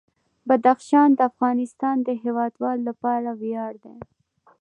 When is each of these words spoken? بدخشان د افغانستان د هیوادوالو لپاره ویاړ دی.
بدخشان 0.47 1.09
د 1.15 1.19
افغانستان 1.31 1.95
د 2.03 2.09
هیوادوالو 2.23 2.83
لپاره 2.89 3.29
ویاړ 3.41 3.73
دی. 3.83 3.97